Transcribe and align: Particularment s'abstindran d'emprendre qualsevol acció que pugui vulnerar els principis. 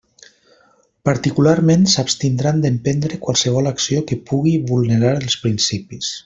Particularment 1.09 1.83
s'abstindran 1.93 2.63
d'emprendre 2.63 3.19
qualsevol 3.27 3.73
acció 3.73 4.03
que 4.13 4.19
pugui 4.31 4.55
vulnerar 4.73 5.13
els 5.21 5.39
principis. 5.45 6.11